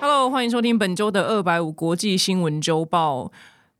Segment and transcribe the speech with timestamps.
[0.00, 3.30] Hello，欢迎收听本周的二百五国际新闻周报。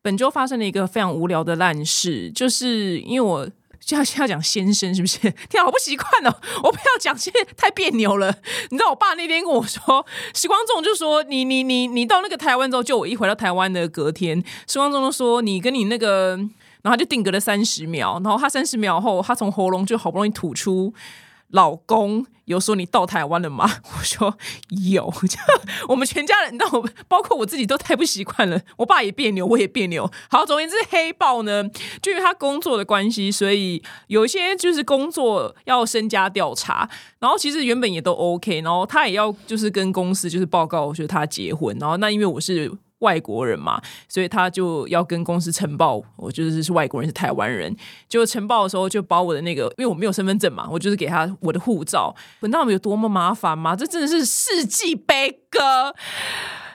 [0.02, 3.48] 本周发生了一个非常无聊的烂事，就是因为我
[3.80, 5.18] 就要要讲先生，是不是？
[5.48, 6.36] 天啊，好不习惯哦！
[6.62, 8.32] 我不要讲，现在太别扭了。
[8.70, 16.36] 你知道，我爸那天跟我说，时光仲就说你你你你到那个台湾之后，就我一回到台湾的隔天，时光仲就说你跟你那个，
[16.82, 20.92] 然后他就定格了三十秒，然后他三十秒后，他从喉咙就好不容易吐出。
[21.50, 23.68] 老公有说你到台湾了吗？
[23.98, 24.36] 我说
[24.90, 25.12] 有，
[25.88, 28.60] 我们全家人，那我包括我自己都太不习惯了。
[28.76, 30.10] 我爸也别扭，我也别扭。
[30.28, 31.64] 好，总而言之，黑豹呢，
[32.02, 42.72] 就因为他工作的关系，所以有一些就是工作要身家调查，然后其实原本也都 OK，然后他也要就是跟公司就是报告，就是他结婚，然后那因为我是。
[43.00, 47.76] 外国人嘛，所以他就要跟公司呈报，我就是是外国人，是台湾人。
[48.08, 52.14] 就呈报的时候，就把我的那个，因为我没有身份证嘛，我就是给他我的护照。
[52.40, 53.76] 你知道有多么麻烦吗？
[53.76, 55.94] 这真的是世纪悲歌。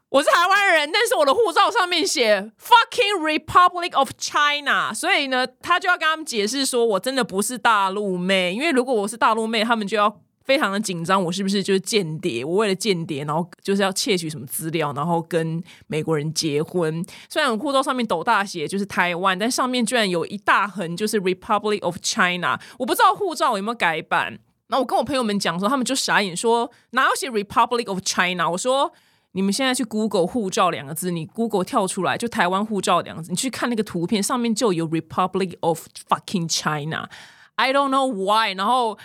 [0.09, 8.53] 我是台湾人，但是我的护照上面写 “fucking Republic of China”，所以呢，他就要跟他们解释说，我真的不是大陆妹。
[8.53, 10.21] 因为如果我是大陆妹，他们就要。
[10.45, 12.45] 非常的紧张，我是不是就是间谍？
[12.45, 17.03] 我为了间谍，然后就是要窃取什么资料，然后跟美国人结婚。
[17.27, 22.59] 虽然我护照上面斗大写就是台湾，但上面居然有一大横就是 Republic of China。
[22.77, 24.37] 我不知道护照有没有改版。
[24.67, 28.47] 那我跟我朋友们讲说，他们就傻眼说哪有写 Republic of China？
[28.51, 28.93] 我说
[29.31, 37.09] 你们现在去 Google 护照两个字，你 Google 跳出来就台湾护照两个字，你去看那个图片上面就有 Republic of fucking China。
[37.55, 38.53] I don't know why。
[38.53, 38.99] 然后。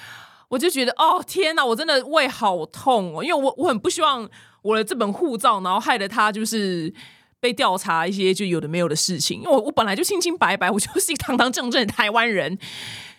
[0.50, 4.28] 我就觉得哦天哪，我真的胃好痛哦，因为我我很不希望
[4.62, 6.92] 我的这本护照，然后害得他就是
[7.38, 9.38] 被调查一些就有的没有的事情。
[9.38, 12.58] 因为我我本来就清清白白，我就是一个堂堂正正的台湾人。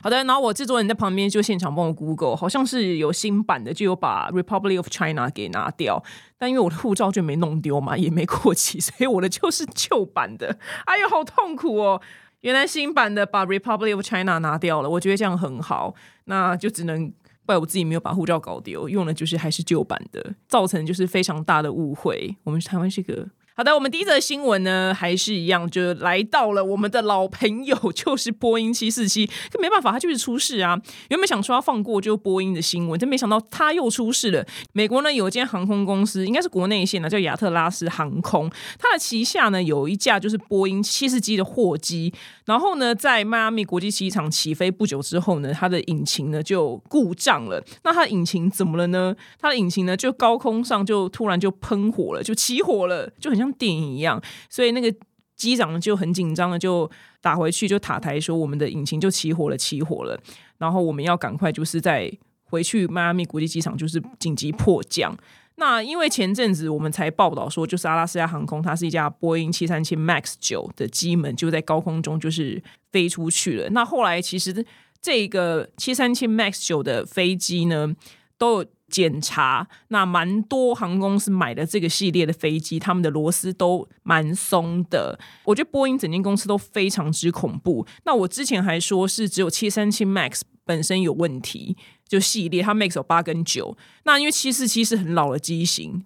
[0.03, 6.03] 好的，然后我制作人在旁边就现场帮我 Google，好像是有新版的，就有把 Republic of China 给拿掉。
[6.37, 10.57] 但因为我的护照就没弄丢嘛，也没过期，所以我的就是旧版的。
[10.85, 12.01] 哎呦，好痛苦哦！
[12.41, 15.93] 原来新版的把 Republic of China 拿掉了，我觉得这样很好，
[16.25, 17.13] 那就只能。
[17.45, 22.35] 怪我自己没有把护照搞丢，用的就是还是旧版的，造成就是非常大的误会。
[22.43, 23.27] 我们台湾是个。
[23.53, 29.27] 好的，我们第一则新闻呢，还是一样，就来到了我们的老朋友，就是波音七四七。
[29.27, 30.81] 可没办法，他就是出事啊！
[31.09, 34.43] 原本想说要放过就波音的新闻，但没想到他又出事了。
[34.71, 38.49] 美国呢有一间航空公司，应该是国内线的，叫亚特拉斯航空。
[38.79, 42.11] 它的旗下呢有一架就是波音七四七的货机，
[42.51, 47.61] 然后呢在迈阿密国际机场起飞不久之后呢，它的引擎呢就故障了。
[47.83, 49.15] 那它的引擎怎么了呢？
[49.39, 53.41] 它的引擎呢就高空上就突然就喷火了，就起火了，就很。
[53.41, 54.93] 像电影一样，所以那个
[55.35, 56.87] 机长就很紧张的就
[57.21, 60.15] 打回去，就塔台说我们的引擎就起火了，起火了，
[60.59, 62.11] 然后我们要赶快就是在
[62.43, 65.17] 回去迈阿密国际机场，就是紧急迫降。
[65.61, 72.61] 那因为前阵子我们才报道说，就是阿拉斯加航空它是一架波音七三七 MAX 九的机门就在高空中就是
[72.91, 73.69] 飞出去了。
[73.69, 74.65] 那后来其实
[74.99, 77.95] 这个七三七 MAX 九的飞机呢
[78.37, 78.65] 都有。
[78.91, 85.17] 检查那蛮多航空公司买的这个系列的飞机，他们的螺丝都蛮松的。
[85.45, 87.87] 我觉得波音整间公司都非常之恐怖。
[88.03, 91.77] 那我之前还说是只有七三七 MAX 本身有问题，
[92.11, 93.75] 就系列它 MAX 有八跟九。
[94.03, 96.03] 那因为七四七是很老的机型，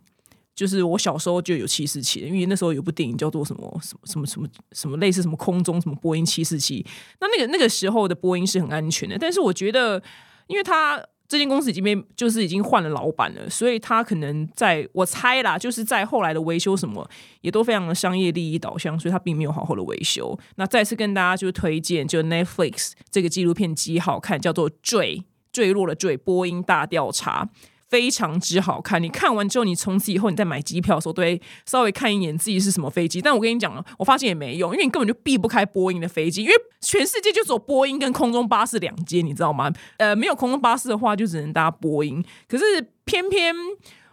[0.53, 6.85] 就是我小时候就有七四七，因为那时候有部电影叫做什么什么什么什么什么类似什么空中什么波音七四七。
[7.19, 10.01] 那那个那个时候的波音是很安全的，但是我觉得
[10.45, 11.03] 因为它。
[11.27, 17.09] 这间公司已经被就是已经换了老板了，所以他可能在我猜啦，就是在后来的维修什么
[17.41, 20.37] 也都非常的商业利益导向，所以他并没有好好的维修。
[20.57, 25.23] 那再次跟大家就推荐，就 Netflix 这个纪录片极好看，叫做《坠
[25.55, 27.45] 坠落的坠波音大调查》。
[27.87, 33.21] 非常之好看，你看完之后，你从此以后你再买机票的时候，都会稍微看一眼自己是什么飞机。
[33.21, 39.71] 但我跟你讲了，我发现也没用，因为你根本就避不开波音的飞机，因为全世界就只有波音跟空中巴士两间，你知道吗？
[39.97, 42.25] 呃，没有空中巴士的话，就只能搭波音。
[42.49, 42.63] 可是
[43.05, 43.55] 偏偏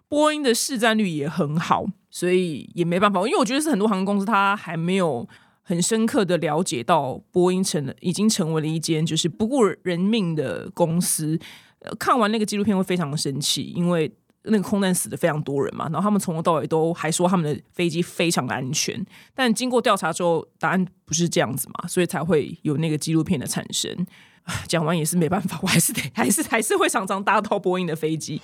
[0.06, 1.86] 波音的市占率也很好。
[2.14, 5.26] 所以也没办法，因为我觉得是很多航空公司它还没有
[5.62, 11.38] 很深刻的了解到波音成了已经成为了一间就是不顾人命的公司。
[11.98, 14.10] 看完那个纪录片会非常的生气，因为
[14.44, 19.04] 那个空难死的非常多人嘛，然后他们从头到尾都还说他们的飞机非常安全，
[19.34, 24.06] 但经过调查之后，答案不是这样子嘛，所以才会有那个纪录片的产生。
[24.66, 28.40] 讲完也是没办法，我还是得还是还是会常常搭到波音的飞机。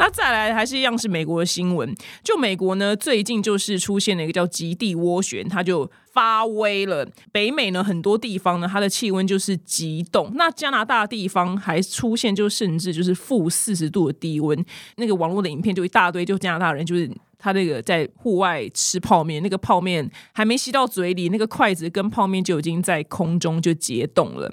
[0.00, 1.94] 那再来还是一样是美国的新闻，
[2.24, 7.06] 就美国呢最近就是出现了一个叫极地涡旋，它就发威了。
[7.30, 14.64] 北美呢很多地方呢它的气温就是极冻，那加拿大地方还出现就甚至就是负四十度的低温。
[14.96, 24.50] 那个网络的影片就一大堆，就加拿大人就是他那个在户外吃泡面，那个泡面还没吸到嘴里，那个筷子跟泡面就已经在空中就结冻了。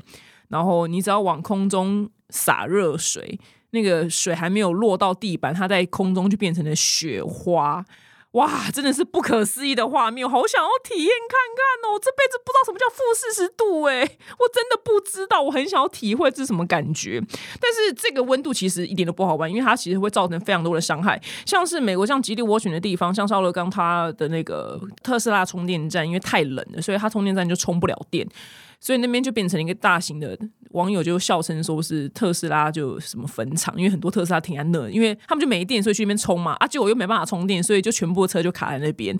[0.49, 3.39] 然后你只要往空中洒热水。
[3.77, 7.85] 那个水还没有落到地板，它在空中就变成了雪花，
[8.31, 11.99] 哇，真的是不可思议的画面，我好想要体验看看哦！
[12.01, 17.21] 这辈子不知道什么叫负四十度，哎，我真的不知道，我很想要体会这是什么感觉。
[17.61, 28.27] 但是这个温度其实一点都不好玩，因为它其实会造成非常多的伤害，像是美国像极地涡旋的地方，像奥勒冈它的那个特斯拉充电站，因为太冷了，所以它充电站就充不了电。
[28.79, 30.37] 所以那边就变成了一个大型的，
[30.77, 36.53] 网友就笑称说是特斯拉就什么坟场，因为很多特斯拉停在那，因为他们就没电，所以去那边充嘛。
[36.59, 39.17] 啊，结果又没办法充电，所以就全部车就卡在那边，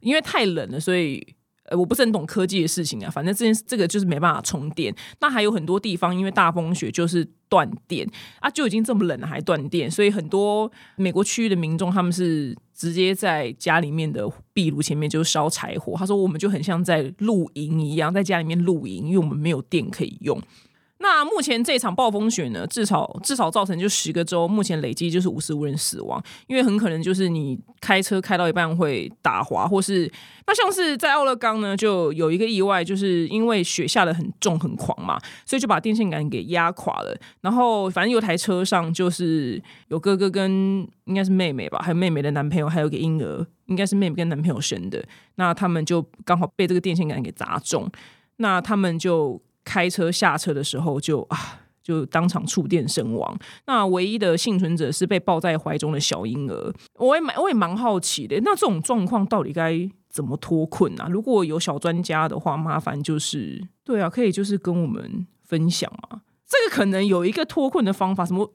[0.00, 1.34] 因为太冷了，所以。
[1.66, 4.92] 呃，我不是很懂科技的事情啊，反正这件这个就是没办法充电。
[5.20, 8.06] 那还有很多地方因为大风雪就是断电
[8.40, 15.94] 啊，就已经这么冷了还断电，所以很多美国区域的民众他们是直接在家里面的壁炉前面就烧柴火。
[15.96, 20.42] 他说我们就很像在露营一样，在家里面露营，因为我们没有电可以用。
[21.02, 30.08] 那目前这场暴风雪呢，至少至少造成就十个州，目前累计就是五十五人死亡，因为很可能就是你开车开到一半会打滑，或是
[30.46, 37.20] 那像是在奥勒冈呢，就有一个意外，就是因为雪下的很重很狂嘛，所以就把电线杆给压垮了。
[37.40, 45.04] 然后反正有台车上就是有哥哥跟应该是妹妹吧，还有妹妹的男朋友，还有个婴儿，应该是妹妹跟男朋友生的。
[45.34, 47.90] 那他们就刚好被这个电线杆给砸中，
[48.36, 49.42] 那他们就。
[49.64, 53.36] 开车下车的时候就啊，就当场触电身亡。
[53.66, 56.72] 那唯一的幸存者是被抱在怀中的小婴儿。
[56.98, 61.08] 我也蛮我也蛮好奇的，那这种状况到底该怎么脱困啊？
[61.10, 66.20] 如果有小专家的话，麻烦就是对啊，可以就是跟我们分享嘛。
[66.46, 68.52] 这个可能有一个脱困的方法，什么？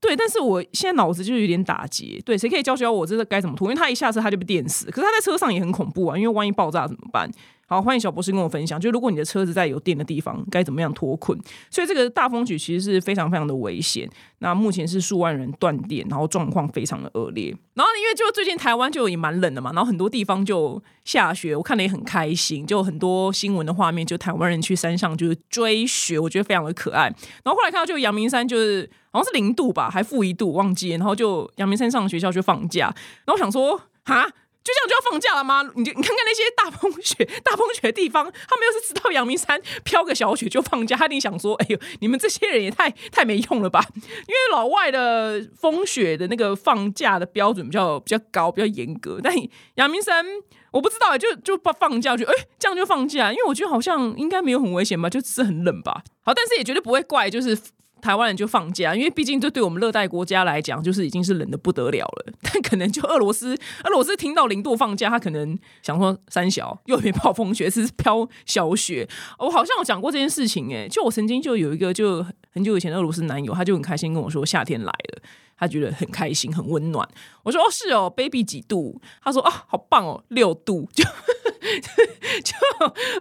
[0.00, 2.20] 对，但是我现在脑子就有点打结。
[2.24, 3.68] 对，谁可以教教我这个该怎么脱？
[3.68, 7.30] 因为他一下车他就被电死，可是他在车上也很恐怖啊，因为万一爆炸怎么办？
[7.72, 11.38] 好，欢迎小博士跟我分享，就如果你的车子在有电的地方，该怎么样脱困？
[11.70, 14.06] 所以这个大风雪其实是非常非常的危险。
[14.40, 17.48] 那目前是数万人断电，然后状况非常的恶劣。
[17.72, 22.66] 然后因为就最近台湾就也蛮冷的嘛，然后很多地方就下雪，我看了也很开心。
[22.66, 27.04] 就很多新闻的画面，就台湾人去山上就是追雪，我觉得非常的可爱。
[27.42, 30.90] 然后后来看到就阳明山就是好像是零度吧，还负一度，忘记。
[30.90, 32.94] 然后就阳明山上学校就放假，
[33.24, 34.30] 然后我想说哈。
[34.64, 35.62] 就这样就要放假了吗？
[35.74, 49.34] 你就你看看那些大风雪、大风雪的地方，他们要是知道阳明山飘个小雪就放假，他一定想说：“哎呦，你们这些人也太 太没用了吧！”因为老外的风雪的那个放假的标准比较比较高、比较严格，但
[49.74, 50.24] 阳明山
[50.70, 56.02] 我不知道，就就不放假就哎这样就放假，因为我觉得好像应该没有很危险吧，就只是很冷吧。
[56.24, 57.58] 好，但是也绝对不会怪，就是。
[58.02, 62.32] 台湾人就放假，因为毕竟这对我们热带国家来讲，就是已经是冷的不得了了。
[62.42, 69.08] 但可能就俄罗斯，俄罗斯听到零度放假，他可能想说三小又没暴风雪，是飘小雪。
[69.38, 75.22] 我好像有讲过这件事情，哎，就我曾经就有一个就很久以前的俄罗斯男友，他就很开心跟我说夏天来了。
[75.56, 77.08] 他觉得很开心，很温暖。
[77.44, 82.56] 我说：“哦，是哦，baby 几度？”他说：“啊，好棒哦，六度。”就就，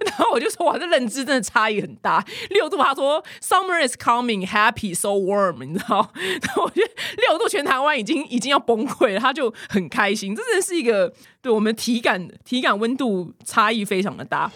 [0.07, 2.25] 然后我就说：“哇，这认知真的差异很大。
[2.49, 6.09] 六度，他说：‘Summer is coming, happy, so warm。’你知道？
[6.41, 9.19] 然后我觉得六度，全台湾已经已经要崩溃了。
[9.19, 14.51] 他就很开心，这真的是一个对我们体感体感温度差异非常的大。”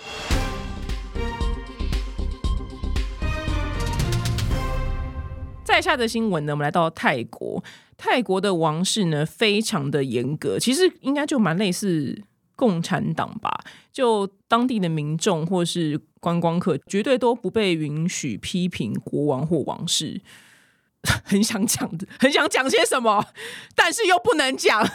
[5.75, 7.62] 在下的新闻呢，我们来到泰国。
[7.98, 12.17] 泰国的王室呢，非常的严格，其实应该就蛮类似
[12.55, 13.51] 共产党吧。
[13.91, 20.22] 就当地的民众或是观光客，绝对都不被允许批评国王或王室。
[21.24, 23.25] 很想讲的，很想讲些什么，
[23.75, 24.88] 但是又不能讲。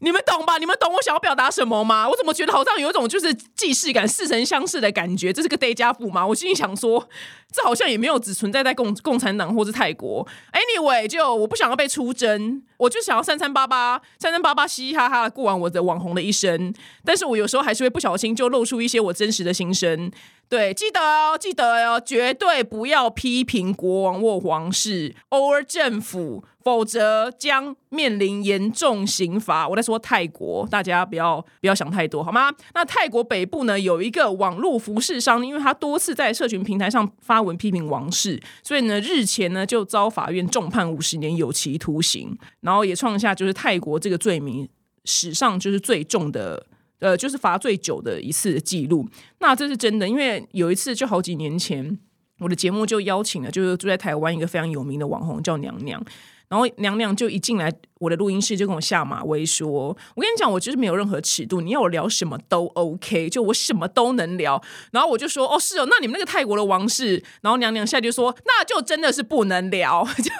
[0.00, 0.58] 你们懂吧？
[0.58, 2.06] 你们懂我想要表达什么吗？
[2.06, 5.32] 我怎么觉得好像有一种就是既视感、似曾相识的感觉？
[5.32, 6.26] 这是个 day 加负吗？
[6.26, 7.08] 我心里想说，
[7.50, 10.26] 这好像也没有只存在在共共产党或是泰国。
[10.52, 16.74] Anyway，就我不想要被出征，我就想要三三八八、三三八八嘻嘻哈哈的过完我的网红的一生。
[17.02, 20.12] 但是我有时候还是会不小心就露出一些我真实的心声。
[20.48, 26.44] 对，记得哦，记得哦，绝对不要批评国王或皇室，or 政府。
[26.64, 29.68] 否则将面临严重刑罚。
[29.68, 32.50] 我在说泰国，大家不要不要想太多，好吗？
[32.72, 44.66] 那泰国北部呢，有一个网络服饰商，因为他多次在社群平台上发文批评王室，所以呢，日前呢就遭法院重判五十年有期徒刑，然后也创下就是泰国这个罪名
[45.04, 46.66] 史上就是最重的，
[47.04, 49.06] 呃，就是罚最久的一次记录。
[49.40, 51.98] 那这是真的，因为有一次就好几年前，
[52.38, 56.02] 我的节目就邀请了，就是住在台湾一个非常有名的网红叫娘娘。
[56.48, 57.70] 然后娘娘就一进来
[58.04, 59.66] 我的录音室，就跟我下马威说
[60.14, 70.30] ：“我跟你讲，我就是没有任何尺度，你要我聊什么都 OK，就我什么都能聊。”然后我就说：“哦，是哦，那你们那个泰国的王室。”然后娘娘下就说：“那就真的是不能聊。” 就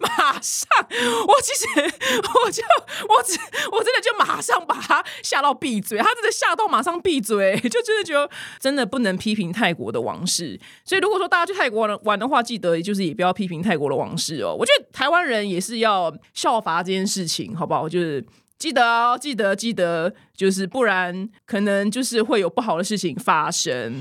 [0.00, 0.68] 马上，
[1.26, 2.62] 我其实我就
[3.08, 3.36] 我只
[3.72, 8.30] 我真的就马上把他吓到闭嘴，他真的吓到马上闭嘴，就真的觉得
[8.60, 10.60] 真的不能批评泰国的王室。
[10.84, 14.54] 所以如果说大家去泰国玩的话，记得就是也不要批评泰国的王室哦。
[14.56, 15.32] 我觉得台湾人。
[15.32, 17.88] 人也是要效法这件事情，好不好？
[17.88, 18.24] 就是
[18.58, 24.00] 记得哦，记得记得，就是不然可能就是会有不好的事情发生。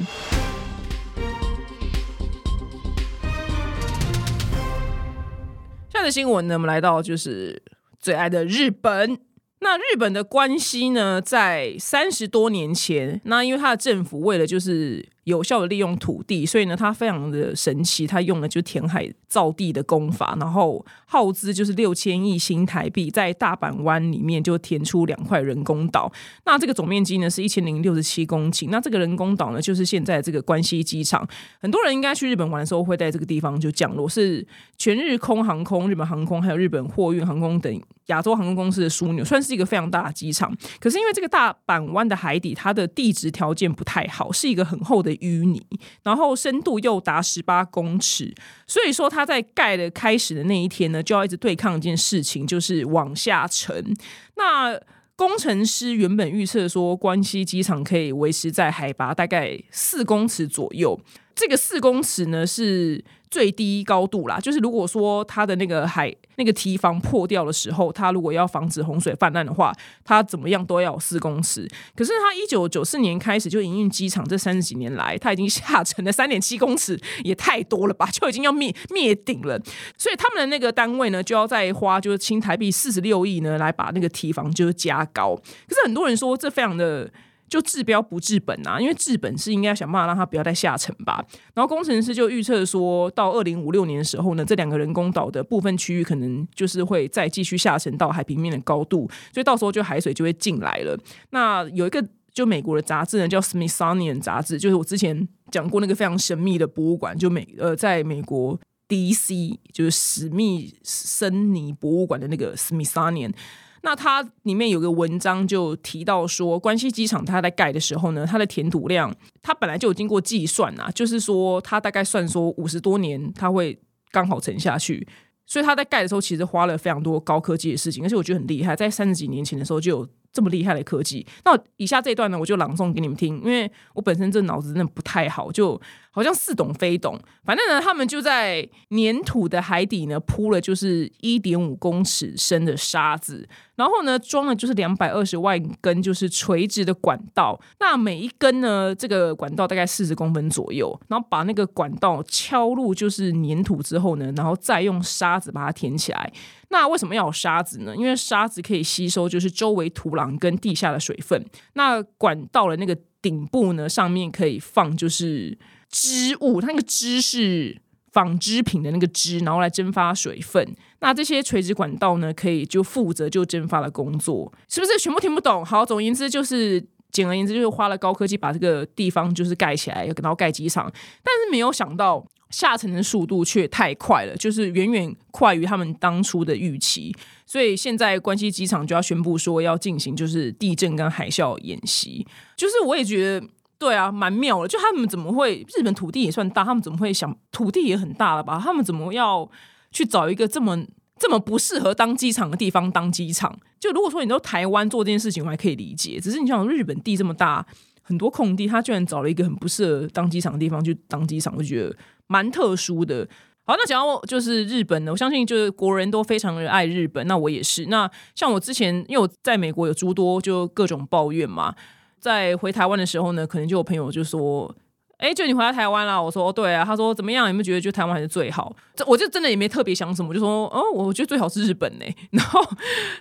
[5.89, 7.61] 下的新闻呢，我们来到就是
[7.99, 9.17] 最爱的日本。
[9.59, 15.10] 那日本的关系呢，在三十多年前，那因为他的政府为了就是。
[15.25, 26.11] 有效的利用土地，所以呢，他非常的神奇，他用的就是填海造地的功法，然后耗资就是六千亿新台币，在大阪湾里面就填出两块人工岛。
[26.45, 28.69] 那这个总面积呢是一千零六十七公顷。
[28.71, 31.27] 那这个人工岛呢，就是现在这个关西机场。
[31.59, 34.45] 很多人应该去日本玩的时候，会在这个地方就降落，是
[34.77, 40.51] 全日空航空、日本航空还有日本货运航空等亚洲航空公司的枢纽，算是一个非常大的机场。
[40.79, 45.11] 可是因为这个大阪湾的海底，它的地质条件不太好，是一个很厚的。
[45.21, 45.61] 淤泥，
[46.03, 48.31] 然后深度又达十八公尺，
[48.67, 53.95] 所以说它在盖的开始的那一天呢，就要一直对抗一件事情，就是往下沉。
[54.35, 54.79] 那
[55.15, 60.99] 工程师原本预测说，关西机场可以维持在海拔大概四公尺左右，
[61.41, 63.03] 这个四公尺呢是。
[63.31, 71.65] 最低高度啦，就是如果说它的那个海那个堤防破掉的时候，它如果要防止洪水泛滥的话，它怎么样都要四公尺。
[71.95, 78.05] 可是它一九九四年开始就营运机场，这三十几年来，它已经下沉了三点七公尺，也太多了吧？
[78.11, 79.57] 就已经要灭灭顶了。
[79.97, 85.37] 所以他们的那个单位呢，就要再花就是新台币四十六亿呢，来把那个堤防就是加高。
[85.69, 87.09] 可是很多人说这非常的。
[87.51, 91.21] 就治标不治本啊，因为治本是应该想办法让它不要再下沉吧。
[91.53, 100.97] 然后工程师就预测说，到二零五六年的时候呢，这两个人工岛的部分区域可能就是会再继续下沉到海平面的高度，所以到时候就海水就会进来了。
[101.31, 102.01] 那有一个
[102.33, 109.59] 就美国的杂志呢，叫 Smithsonian 杂志，就是我之前讲过那个非常神秘的博物馆，就美呃在美国 D.C.
[109.73, 113.33] 就是史密森尼博物馆的那个 Smithsonian。
[113.83, 123.79] 那它里面有个文章就提到说，关西机场它在盖的时候呢，它的填土量它本来就有经过计算啊，就是说它大概算说五十多年它会
[124.11, 125.07] 刚好沉下去，
[125.45, 130.07] 所以它在盖的时候其实花了非常多高科技的事情，而且我觉得很厉害，在三十几年前的时候就有。
[130.33, 135.77] 这么厉害的科技，那以下这一段呢，我就朗诵给你们听，因为我本身这脑子真的不太好，就
[136.11, 137.19] 好像似懂非懂。
[137.43, 156.31] 反正呢，他们就在粘土的海底呢铺了就是一点五公尺深的沙子，然后呢装了就是两百二十万根就是垂直的管道，那每一根呢这个管道大概四十公分左右，然后把那个管道敲入就是粘土之后呢，然后再用沙子把它填起来。
[156.69, 157.93] 那为什么要有沙子呢？
[157.95, 161.45] 因为沙子可以吸收就是周围土壤跟地下的水分。
[161.73, 165.57] 那管道的那个顶部呢，上面可以放就是
[165.91, 167.79] 织物，它那个织是
[168.11, 170.75] 纺织品的那个织，然后来蒸发水分。
[171.01, 175.63] 那这些垂直管道呢，可以就负责就蒸发的工作，是不是全部听不懂？
[175.65, 180.91] 好，总而言之就是，简而言之就是花了高科技把这个地方就是盖起来，然后盖机场，
[181.23, 182.25] 但是没有想到。
[182.51, 192.27] 下沉的速度却太快了，就是远远快于他们当初的预期，所以现在关西机场就要宣布说要进行就是地震跟海啸演习。
[192.57, 193.47] 就是我也觉得
[193.81, 194.67] 对啊，蛮妙的。
[194.67, 198.61] 就他们怎么会日本土地也算大，他们怎么会想土地也很大了吧？
[198.63, 199.49] 他们怎么要
[199.91, 200.85] 去找一个这么
[201.17, 203.57] 这么不适合当机场的地方当机场。
[203.79, 206.19] 就如果说你都台湾做这件事情，我还可以理解。
[206.19, 207.65] 只是你想日本地这么大，
[208.03, 211.97] 很多空地，他居然找了一个很不适合当机场的地方去当机场，我觉得
[212.27, 213.27] 蛮特殊的。
[213.63, 217.87] 好，那讲到就是日本呢，我相信就是国人都非常的爱日本，那我也是。
[217.87, 221.73] 那像我之前因为我在美国有诸多就各种抱怨嘛，
[222.21, 224.73] 在回台湾的时候呢，可能就有朋友就说。
[225.21, 227.45] 哎，就你回到台湾了，我说对啊，他说怎么样？
[227.47, 228.75] 有没有觉得就台湾还是最好？
[228.95, 232.05] 这我就真的也没特别想什么，就说，哦，我觉得最好是日本呢。
[232.33, 232.59] 然后，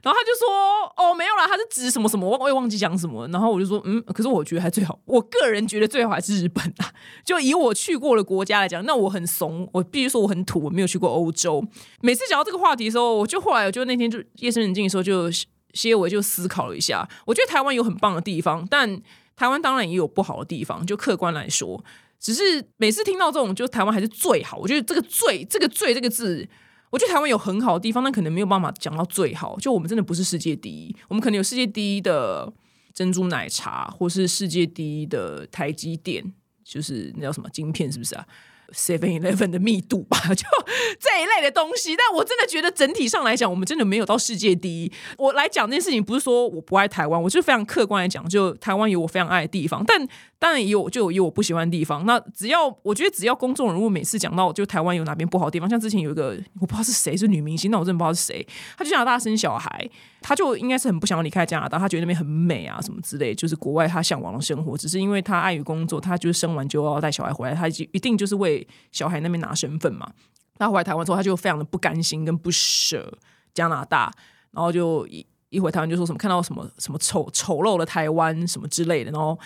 [0.02, 0.49] 然后他就说，
[0.97, 3.28] 哦，没有啦，他是指什么什么，我我也忘记讲什么。
[3.28, 6.88] 然后我就说，嗯，可是我觉得还最好，我个人觉得最好还是日本啊。
[7.23, 11.62] 就以我去过的国家来讲，那我很怂，我必须说我很土，我没有去过欧洲。
[12.00, 15.30] 每次讲到这个话题的时候，我就后来我就那天就夜深人静的时候，就
[15.74, 19.00] 些我就思考了一下，我觉得台湾有很棒的地方，但。
[19.36, 21.82] 台湾当然也有不好的地方，就客观来说，
[22.18, 24.58] 只是每次听到这种，就台湾还是最好。
[24.58, 26.46] 我觉得这个“最”这个“最”这个字，
[26.90, 29.56] 我觉得台湾有很好的地方，但可能没有办法讲到最好。
[29.58, 32.52] 就我们真的不是世界第一，我们可能有世界第一的
[32.92, 36.22] 珍珠奶茶，或是世界第一的台积电，
[36.62, 38.26] 就是那叫什么晶片，是不是啊
[38.74, 40.44] ？Seven Eleven 的密度吧， 就
[40.98, 41.96] 这一类的东西。
[41.96, 44.92] 但我真的觉得整体上来讲，我们真的没有到世界第一。
[45.18, 50.08] 我来讲这件事情，不是说我不爱台湾，我就非常客观来讲，就台湾有我非常爱的地方，但。
[50.40, 52.06] 当然也有，就有我不喜欢的地方。
[52.06, 58.44] 那只要我觉得，只要公众人物每次讲到就台湾有哪边不好的地方，像之前有一个我不知道是谁是女明星，那我真的不知道是谁。
[58.75, 59.87] 她去加拿大生小孩，
[60.23, 64.78] 她就应该是很不想要离开加拿大，她觉得那边很美啊什么之类，就是国外她向往的生活。
[64.78, 70.11] 只是因为她碍于工作，她就是生完就要带小孩回来，她一定就是为小孩那边拿身份嘛。
[70.56, 73.12] 她回来台湾之后，她就非常的不甘心跟不舍
[73.52, 74.11] 加拿大，
[74.52, 79.38] 然后就一一回台湾就说什么看到什么什么丑丑陋的台湾什么之类的，然后。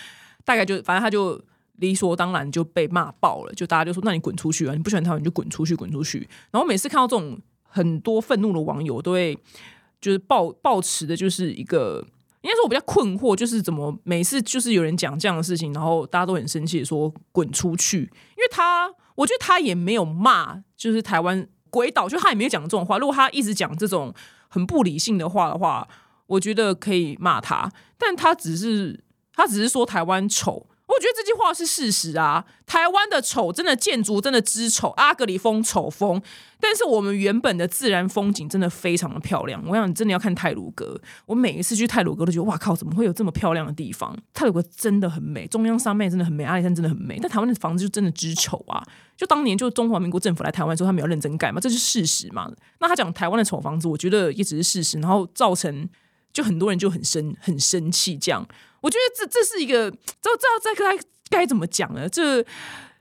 [0.45, 1.43] 大概就反正他就
[1.77, 4.73] 理所当然就被骂爆了，就大家就说：“那你滚出去啊！
[4.73, 6.19] 你不喜欢他，你就滚出去，滚出去。”
[6.51, 9.37] 然后每次看到这种很多愤怒的网友，都会
[9.99, 12.07] 就是抱抱持的，就是一个
[12.41, 18.03] 应该说我比较困惑，就是怎么每次就是有人讲这样的事情，然后大家都很生气，说滚出去。
[18.37, 22.97] 因为他我觉得他也没有骂，就是台湾鬼岛，就他也没有讲这种话。
[22.97, 24.13] 如果他一直讲这种
[24.47, 25.85] 很不理性的话的话，
[26.27, 29.03] 我觉得可以骂他，但他只是。
[29.35, 32.45] 他只是说台湾丑，我觉得这句话是事实啊。
[32.65, 36.21] 台湾的丑真的建筑真的之丑，阿格里风丑风。
[36.59, 39.61] 但是我们原本的自然风景真的非常的漂亮。
[39.67, 44.17] 我想你真的要看泰鲁阁，我每一次去泰鲁阁都觉得哇靠，怎么会有这么漂亮的地方？
[44.33, 47.19] 泰鲁阁真的很美，中央山脉真的很美，阿里山真的很美。
[47.21, 48.83] 但台湾的房子就真的之丑啊！
[49.15, 52.51] 就当年就中华民国政府来台湾的时候，他们要认真盖嘛，这是事实嘛。
[52.79, 55.87] 那他讲台湾的丑房子，我觉得也只是事实，然后造成
[56.33, 58.47] 就很多人就很生很生气这样。
[58.85, 60.95] 我觉得这这是一个，知道知道这该
[61.31, 62.07] 该怎么讲呢？
[62.07, 62.37] 这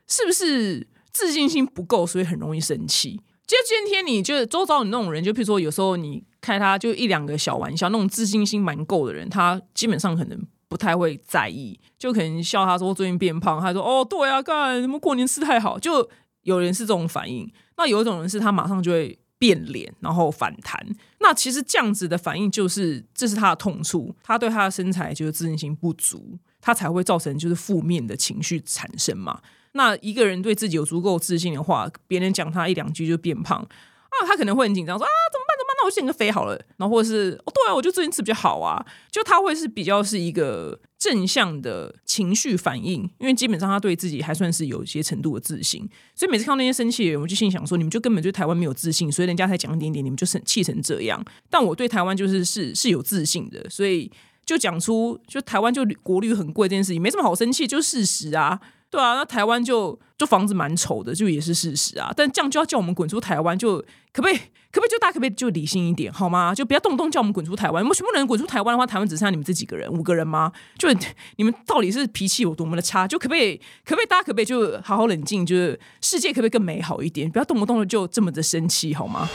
[0.09, 3.21] 是不是自信心不够，所以很容易生气？
[3.47, 16.09] 就今天你就周遭你那种人，就比如说有时候你开他就一两个小玩笑，那种自信心蛮够的人，他基本上可能不太会在意，就可能笑他说最近变胖，他说哦对啊，干什么过年吃太好，就
[16.45, 17.53] 有人是这种反应。
[17.77, 19.19] 那有一种人是他马上就会。
[19.45, 20.83] 变脸，然后反弹。
[21.19, 24.15] 那其实这样子的反应，就是这是他的痛处。
[24.23, 29.43] 他对他的身材就是自信心不足，他才会造成就是负面的情绪产生嘛。
[29.73, 35.55] 那一个人对自己有足够自信的话，别人讲他一两句就变胖啊，他可能会很紧张，说啊怎么办？
[35.59, 35.77] 怎么办？
[35.83, 36.59] 那我减个肥好了。
[36.79, 38.83] 然后或者是哦对啊，我就最近吃比较好啊。
[39.11, 40.81] 就他会是比较是一个。
[41.05, 51.23] 正向的情绪反应，因为基本上他对自己还算是有一些程度的自信，所以每次看到那些生气的人，我就心想说：你们就根本对台湾没有自信，所以人家才讲一点点，你们就生气成这样。
[51.51, 54.11] 但我对台湾就是是是有自信的，所以
[54.47, 58.59] 就讲出就台湾就国旅很贵这件事情，没什么好生气，就事实啊。
[58.95, 62.13] 对啊，那台湾就就房子蛮丑的，就也是事实啊。
[62.17, 63.79] 但这样就要叫我们滚出台湾，就
[64.13, 64.37] 可不可以？
[64.71, 64.89] 可不可以？
[64.89, 66.55] 就大家可不可以就理性一点好吗？
[66.55, 67.83] 就不要动不动叫我们滚出台湾。
[67.83, 70.53] 我们全部人滚出台湾的话，台湾只剩下你们这几个人，五个人吗？
[70.79, 70.89] 就
[71.35, 73.09] 你们到底是脾气有多么的差？
[73.09, 73.57] 就可不可以？
[73.85, 74.07] 可不可以？
[74.07, 75.45] 大家可不可以就好好冷静？
[75.45, 77.29] 就是世界可不可以更美好一点？
[77.29, 79.29] 不要动不动的就这么的生气好吗？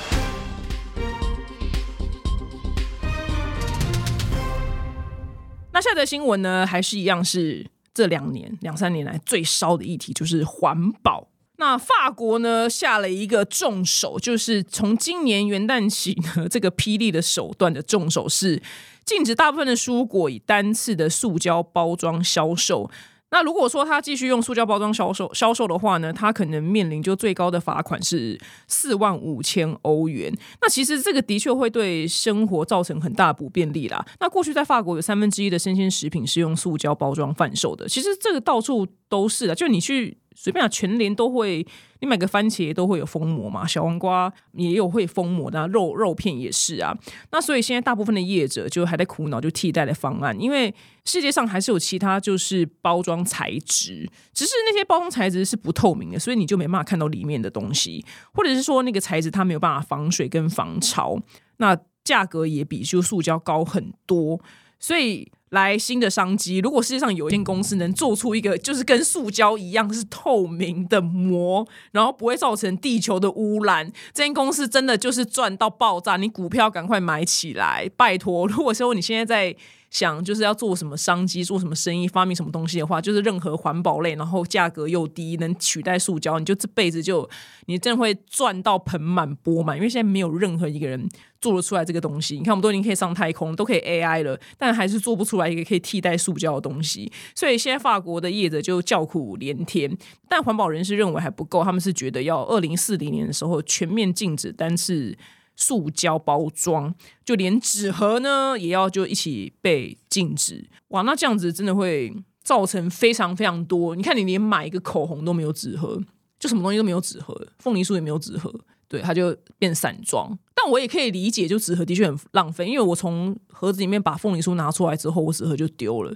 [5.74, 6.66] 那下的新闻呢？
[6.66, 7.68] 还是一样是。
[8.00, 11.28] 这两年两三年来最烧的议题就是环保。
[11.58, 18.64] 那法国呢下了一个重手，就是从今年元旦起呢，这个霹雳的手段的重手是
[19.04, 22.90] 禁止大部分的蔬果以单次的塑胶包装销售。
[23.32, 30.34] 那如果说他继续用塑胶包装销售销售的话呢，他可能面临就最高的罚款是四万五千欧元。
[30.62, 34.06] 那其实这个的确会对生活造成很大不便利啦。
[34.20, 39.54] 那过去在法国有三分之一的生鲜食品是用塑胶包装贩售的，其实这个到处都是的。
[39.54, 41.66] 就你去随便啊，全联都会，
[42.00, 46.98] 你买个番茄都会有封膜嘛，小黄瓜也有会封膜的，肉肉片也是啊。
[47.32, 61.20] 那所以现在大部分的业者就还在苦恼就替代的方案，因为世界上还是有其他就是包装材质，只是那些包装材质是不透明的，所以你就没办法看到里面的东西，或者是说那个材质它没有办法防水跟防潮，
[61.58, 64.40] 那价格也比就塑胶高很多，
[64.80, 65.32] 所以。
[65.50, 76.18] 来新的商机，如果世界上有一间公司能做出一个就是跟塑胶一样是透明的膜，然后不会造成地球的污染，这间公司真的就是赚到爆炸！
[76.18, 78.48] 你股票赶快买起来，拜托！
[78.48, 79.56] 如果说你现在在。
[79.90, 87.28] 想就是要做什么商机，做什么生意，发明什么东西的话，就是任何环保类，然后价格又低，能取代塑胶，你就这辈子就
[87.66, 89.76] 你真的会赚到盆满钵满。
[89.76, 91.10] 因为现在没有任何一个人
[91.42, 92.38] 做得出来这个东西。
[92.38, 97.12] 你看，我们都已经可以上太空，都可以 AI 了，但还是做不出来一个可以替代塑胶的东西。
[97.34, 99.98] 所以现在法国的业者就叫苦连天，
[100.28, 105.18] 但环保人士认为还不够，他们是觉得要二零四零年的时候全面禁止单次。
[105.60, 106.96] 塑胶包装，
[107.26, 110.66] 就连纸盒呢，也要就一起被禁止。
[110.88, 113.94] 哇，那这样子真的会造成非常非常多。
[113.94, 116.02] 你看，你连买一个口红都没有纸盒，
[116.40, 118.50] 就什么东西都没有纸盒，凤梨酥也没有纸盒，
[118.88, 120.40] 对，它就变散装。
[120.56, 126.16] 但我也可以理解，就纸盒的确很浪费，因为我从盒子里面把凤梨酥拿出来之后，我纸盒就丢了，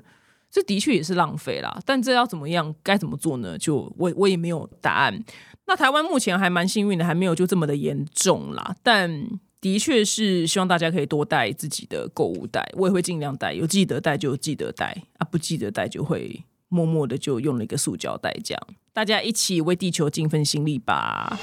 [0.50, 1.78] 这的确也是浪费啦。
[1.86, 3.58] 但这要怎么样，该怎么做呢？
[3.58, 5.22] 就我我也没有答案。
[5.66, 8.76] 那台湾目前还蛮幸运的，还没有就这么的严重啦。
[8.84, 9.26] 但
[9.62, 18.68] 的确是希望大家可以多带自己的购物袋，我也会尽量带，有记得带就记得带啊，不记得带就会默默的就用了一个塑胶袋这样。
[18.92, 21.40] 大家一起为地球尽份心力吧。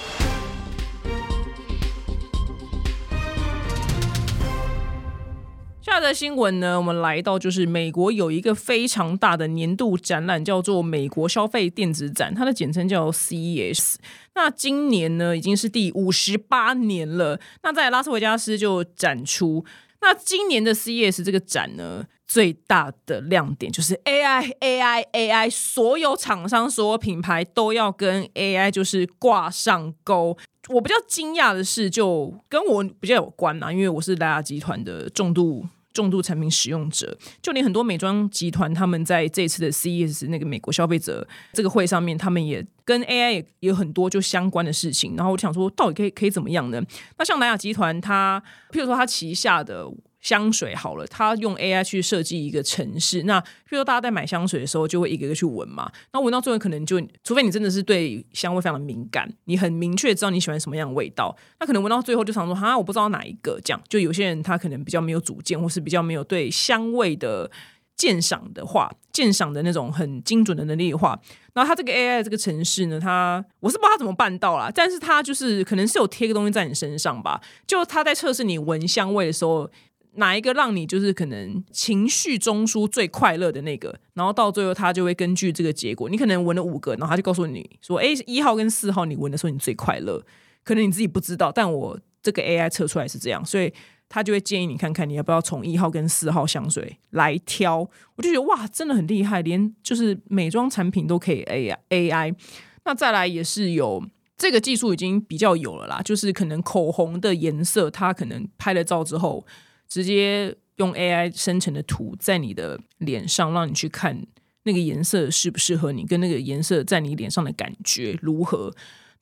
[5.93, 13.97] 下的新闻呢，我们来到就是美国有一个非常大的年度展览，叫做美国消费电子展，它的简称叫 CES。
[14.37, 17.41] 那今年呢，已经是第五十八年了。
[17.65, 19.65] 那在拉斯维加斯就展出。
[20.01, 30.39] 那今年的 CES 这个展呢，最大的亮点就是 AI，AI，AI，所有厂商、所有品牌都要跟 AI 就是挂上钩。
[30.69, 35.67] 我比较惊讶的是，就跟我比较有关啊，因为我是莱雅集团的重度。
[35.93, 45.17] 重度产品使用者，就连很多美妆集团，他们在这次的 CES 那个美国消费者这个会上面，他们也跟 AI 也有很多就相关的事情。
[45.17, 46.83] 然后我想说，到底可以可以怎么样呢？
[47.19, 49.91] 那像南亚集团，它譬如说它旗下的。
[50.21, 53.23] 香水好了，他用 AI 去设计一个城市。
[53.23, 55.91] 那比如说大家在买香水的时候，就会一个个去闻嘛。
[56.13, 63.59] 那闻到最后，可能就除非你真的是对香味非常的敏感，你很明确知道你喜欢什么样的味道，那可能闻到最后就想说，哈，我不知道哪一个。
[63.65, 67.51] 这样，就有些人他可能比较没有主见，或是比较没有对香味的
[67.97, 71.19] 鉴赏的话，鉴赏的那种很精准的能力的话，
[71.55, 79.71] 然后他这个 AI 这个城市呢，他我是不知道他怎么办到啦，但是他就是可能是有贴个东西在你身上吧，就他在测试你闻香味的时候。
[80.15, 90.25] 哪一个让你就是可能情绪中枢最快乐的那个，然后到最后他就会根据这个结果，你可能闻了五个，然后他就告诉你说：“哎，一号跟四号你闻的时候你最快乐。”
[90.63, 93.73] 可能你自己不知道，但我这个 AI 测出来是这样，所以
[94.11, 97.79] 他就会建议你看看你要不要从一号跟四号香水来挑。
[98.17, 102.35] 我就觉得哇，真的很厉害，连就是美妆产品都可以 AI AI。
[102.85, 104.05] 那再来也是有
[104.37, 109.47] 这个技术已经比较有了啦，就是可能口红的颜色，它可能拍了照之后。
[109.91, 114.25] 直接用 AI 生成的图在你的脸上，让你去看
[114.63, 118.73] 那个颜色适不适合你，跟那个颜色在你脸上的感觉如何。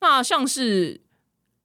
[0.01, 1.01] 那像是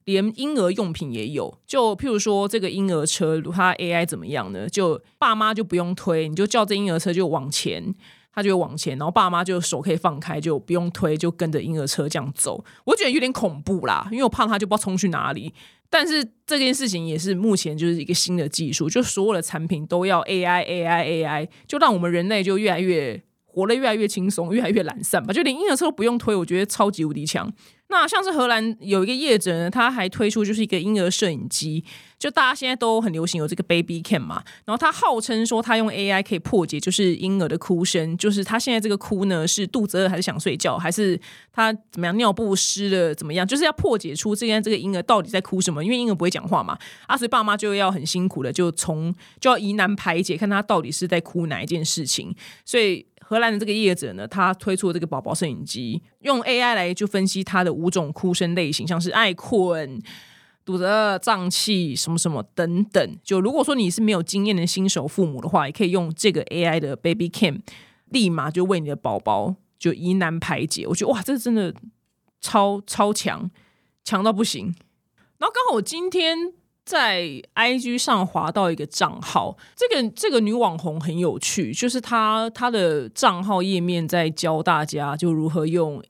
[0.05, 4.67] 连婴儿用品也有，就譬如说这个婴儿车，它 AI 怎么样呢？
[4.67, 7.93] 就爸妈就不用推，你就叫这婴儿车就往前，
[8.33, 12.63] 他就往前，然后爸妈就手可以放开，就不用推，就跟着婴儿车这样走。
[12.83, 15.53] 我觉得有点恐怖啦，因为我怕他就不知道冲去哪里。
[15.89, 25.31] 但是这件事情也是目前就是一个新的技术，就所有的产品都要 AI AI AI，就让我们人类就越来越活得越来越轻松，越来越懒散吧。
[25.31, 27.53] 就连婴儿车都不用推，我觉得超级无敌强。
[27.89, 31.83] 那像是荷兰有一个业者呢，他还推出就是一个婴儿摄影机，
[32.17, 41.19] 就大家现在都很流行有这个 baby cam 嘛，然后他号称说他用 AI 可以破解就是婴儿的哭声，就是他现在这个哭呢是肚子饿还是想睡觉，还是
[41.51, 42.17] 他怎么样？
[42.17, 53.05] 尿布湿了怎么样，就是要破解出这样这个婴儿到底在哭什么，因为婴儿不会讲话嘛，啊，所以爸妈就要很辛苦的就从就要疑难排解，看他到底是在哭哪一件事情，所以。
[53.33, 60.01] 荷兰的这个业者呢，他推出了这个宝宝摄影机，用 AI 来就分析他的五种哭声类型，像是爱困、
[60.63, 63.17] 堵着、胀气什么什么等等。
[63.23, 67.59] 就如果说你是没有经验的新手父母的话，也可以用这个 AI 的 Baby Cam，
[68.09, 69.55] 立马就为你的宝宝。
[69.79, 70.87] 就疑难排解。
[70.87, 71.73] 我觉得哇，这真的
[72.39, 73.51] 超超强，
[74.01, 74.73] 强到不行。
[75.39, 76.53] 然后刚好我今天
[76.85, 86.03] 在 IG 上滑到一个账号，这个这个女网红很有趣，就是她她的账号页面在教大家就如何用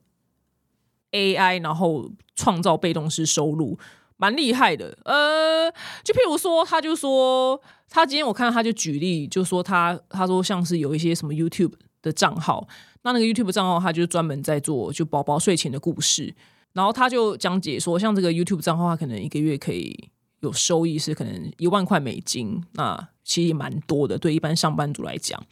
[1.12, 3.78] AI，然后创造被动式收入。
[4.16, 5.68] 蛮厉害的，呃，
[6.04, 7.60] 就譬如说，他就说，
[7.90, 12.66] 他今天我看到他就举例，就说他他说像是有一些什么 YouTube 的账号，
[13.02, 16.32] 那那个 YouTube 账号他就专门在做就宝宝睡前的故事，
[16.74, 20.08] 然后他就讲解说，像这个 YouTube 账号，他可能一个月可以
[20.44, 25.42] 有收益是可能一万块美金，那其实也蛮多的，对一般上班族来讲。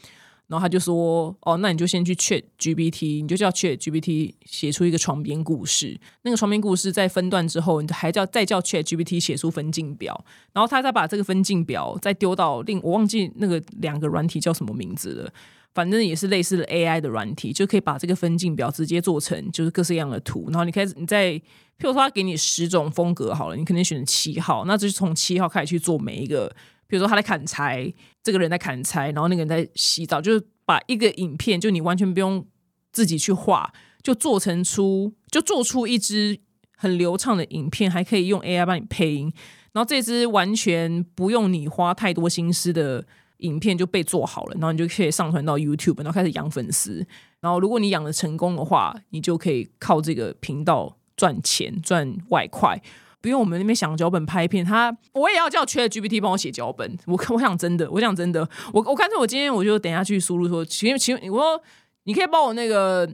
[0.49, 5.99] 然后他就说：“哦，那你就先去 Chat GPT，你就叫 Chat GPT 写出一个床边故事。
[6.23, 10.23] 那个床边故事在分段之后，你还叫再叫 Chat GPT 写出分镜表。
[10.53, 15.33] 然后他再把这个分镜表再丢到另我忘记那个两个软体叫什么名字了，
[15.73, 20.45] 反正也是类似的 AI 的软体，就可以把这个分镜表直接做成就是各式各样的图。
[20.49, 21.41] 然后你开始你在，
[21.79, 26.55] 譬如说他给你十种风格好了，你肯定选七号，那就是从七号开始去做每一个。”
[26.89, 27.91] 比如说他在砍柴，
[28.23, 32.47] 这个人在砍柴，然后那个人在洗澡，就是把一个影片，就你完全不用
[32.93, 36.39] 自己去画，就做成出，就做出一支
[36.77, 39.33] 很流畅的影片，还可以用 AI 帮你配音，
[39.73, 43.07] 然后这支完全不用你花太多心思的
[43.39, 47.07] 影片就被做好了，然后你就可以上传到 YouTube，然后开始养粉丝，
[47.41, 52.83] 然后如果你养的成功的话，你就可以靠这个频道赚钱赚外快。
[53.21, 56.99] 不用我们那边想脚本拍片，他我也要叫 Chat GPT 帮我写脚本。
[57.07, 58.41] 我我想真的，我想真的，
[58.73, 61.63] 我我干脆我今天我就等下去输入说，请请我说
[62.03, 63.09] 你可以帮我那个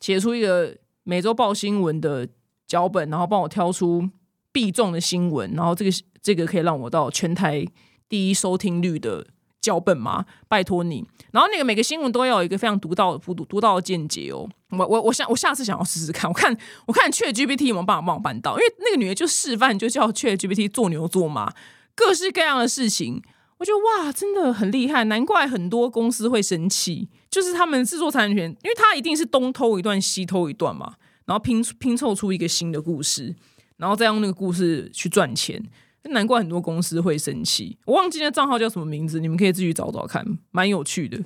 [0.00, 2.28] 写出一个每周报新闻的
[2.66, 4.10] 脚本，然后帮我挑出
[4.50, 5.90] 必中的新闻，然后这个
[6.20, 7.64] 这个可以让我到全台
[8.08, 9.24] 第一收听率的。
[9.64, 10.26] 脚本吗？
[10.46, 11.04] 拜托你。
[11.32, 14.48] 然后那个每个新闻都要有一个非常独到、独独到的见解哦。
[14.70, 18.52] 我我我下我下次想要试试看，我看我看 Chat GPT 有没有办法帮我办到。
[18.52, 21.52] 因为那个女的就示范，就叫 Chat GPT 做牛做马，
[21.94, 23.22] 各式各样的事情。
[23.58, 33.34] 我觉得哇，真的很厉害，难怪很多公司会生气，就是他们制作产权，因为他一定是东偷一段西偷一段嘛，然后拼拼凑出一个新的故事，
[33.78, 35.62] 然后再用那个故事去赚钱。
[36.10, 37.78] 难怪很多公司会生气。
[37.86, 41.18] 我忘记那账号叫什么名字，你们可以自己找找看，蛮有趣的。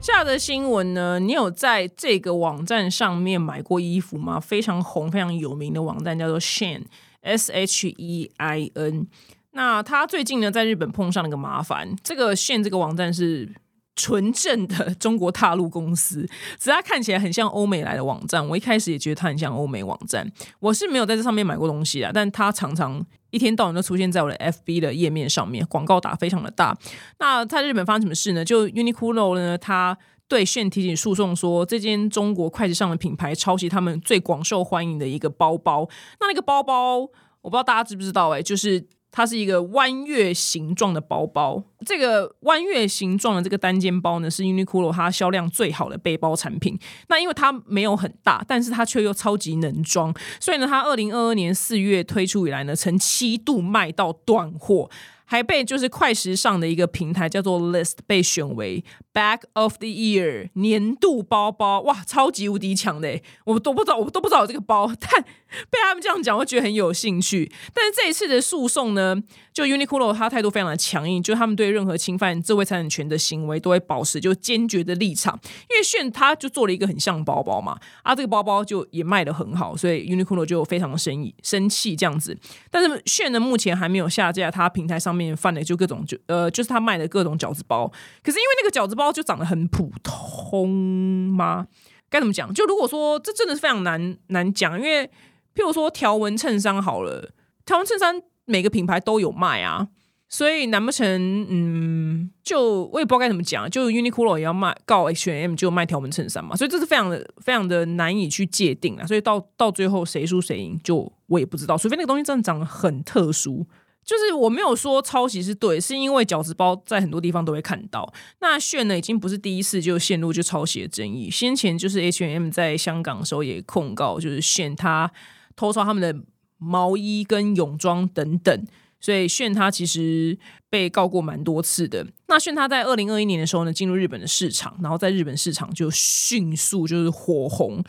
[0.00, 1.18] 下的新闻呢？
[1.18, 4.38] 你有在这个网站上面买过衣服吗？
[4.38, 9.06] 非常红、非常有名的网站叫做 Shein，S H E I N。
[9.52, 11.96] 那他最近呢，在日本碰上了个麻烦。
[12.02, 13.54] 这个 Shein 这个网站是。
[13.98, 16.22] 纯正的中国大陆公司，
[16.56, 18.46] 只是它看起来很像欧美来的网站。
[18.48, 20.30] 我一开始也觉得它很像欧美网站。
[20.60, 26.78] 我是没有在这上面买过东西啊，但它常常一天到晚都出现在我的 FB 的页面上面，广告打非常的大。
[27.18, 28.44] 那在日本发生什么事呢？
[28.44, 35.88] 就 Uniqlo 呢，它对炫提起诉讼，说这间中国快时尚的品牌抄袭他们最广受欢迎的一个包包。
[36.20, 37.00] 那那个包包，
[37.40, 38.86] 我不知道大家知不知道，哎，就是。
[39.10, 46.78] 它是一个弯月形状的包包，这个弯月形状的这个单肩包呢，是 Uniqlo 它销量最好的背包产品。
[47.08, 54.90] 那因为它没有很大，但是它却又超级能装，所以呢，它二零二二年四月推出以来呢，曾七度卖到断货。
[55.30, 58.82] 还被就是快时尚的一个平台叫做 List 被选为
[59.14, 63.20] Back of the Year 年度包包，哇，超级无敌强的！
[63.44, 65.22] 我都不知道，我都不知道有这个包， 但
[65.70, 67.50] 被他们这样讲，我觉得很有兴趣。
[67.74, 69.16] 但是这一次的诉讼呢，
[69.52, 75.38] 就 Uniqlo 他态度非常的强硬，就他们对任何侵犯智慧财产权的行为都会保持就坚决的立场。
[75.68, 82.38] 因为炫他就做了一个很像包包嘛，啊，这个包包就也卖的很好，所以 Uniqlo 就非常的生意生气这样子。
[82.70, 85.08] 但是炫呢，目前还没有下架他平台上。
[85.18, 87.88] 面犯的就各种就呃，就是他卖的各种饺子包，
[88.22, 91.66] 可是因为那个饺子包就长得很普通吗？
[92.10, 92.52] 该怎么讲？
[92.54, 95.06] 就如果说这真的是非常难难讲，因为
[95.54, 97.30] 譬如说条纹衬衫好了，
[97.66, 99.88] 条纹衬衫每个品牌都有卖啊，
[100.28, 101.06] 所以难不成
[101.50, 113.66] 嗯，就我也不知道该怎么讲，就 Uniqlo 也要卖告 H&M 就卖条纹衬衫嘛，所以这是非常的非常的难以去界定啊，所以到到最后谁输谁赢，就我也不知道，除非那个东西真的长得很特殊。
[114.08, 118.10] 就是我没有说抄袭是对，是因为饺子包在很多地方都会看到。
[118.40, 121.30] 那炫呢，已经不是第一次就陷入就抄袭的争议。
[121.30, 125.12] 先前就是 H&M 在香港的时候也控告，就是炫他
[125.54, 126.18] 偷抄他们的
[126.56, 128.66] 毛衣跟泳装等等，
[128.98, 130.38] 所以炫他其实
[130.70, 132.06] 被告过蛮多次的。
[132.28, 137.84] 那炫他在二零二一年的时候呢，进入日本的市场，然后在日本市场就迅速就是火红。